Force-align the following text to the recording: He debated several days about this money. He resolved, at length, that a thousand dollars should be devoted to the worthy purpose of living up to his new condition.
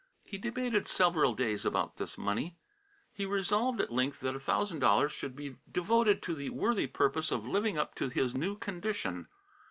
He 0.23 0.39
debated 0.39 0.87
several 0.87 1.35
days 1.35 1.63
about 1.63 1.97
this 1.97 2.17
money. 2.17 2.57
He 3.13 3.23
resolved, 3.27 3.79
at 3.79 3.91
length, 3.93 4.19
that 4.21 4.35
a 4.35 4.39
thousand 4.39 4.79
dollars 4.79 5.11
should 5.11 5.35
be 5.35 5.57
devoted 5.71 6.23
to 6.23 6.33
the 6.33 6.49
worthy 6.49 6.87
purpose 6.87 7.29
of 7.29 7.45
living 7.45 7.77
up 7.77 7.93
to 7.97 8.09
his 8.09 8.33
new 8.33 8.57
condition. 8.57 9.27